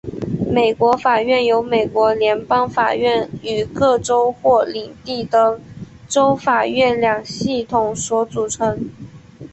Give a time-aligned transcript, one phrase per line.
[0.49, 5.61] 美国法院由美国联邦法院与各州或领地的
[6.07, 8.89] 州法院两系统所组成。